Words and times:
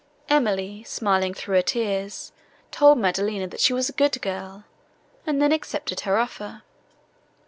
Emily, 0.31 0.81
smiling 0.83 1.31
through 1.31 1.57
her 1.57 1.61
tears, 1.61 2.31
told 2.71 2.97
Maddelina, 2.97 3.45
that 3.45 3.59
she 3.59 3.71
was 3.71 3.87
a 3.87 3.91
good 3.93 4.19
girl, 4.19 4.63
and 5.27 5.39
then 5.39 5.51
accepted 5.51 5.99
her 5.99 6.17
offering. 6.17 6.61